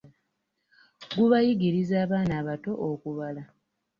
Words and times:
Gubayigiriza 1.17 1.95
abaana 2.05 2.33
abato 2.41 2.71
okubala. 2.89 3.43